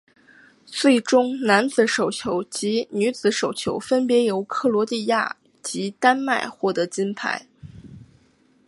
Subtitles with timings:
[0.65, 7.45] 最终男子手球及女子手球分别由克罗地亚及丹麦夺得金牌。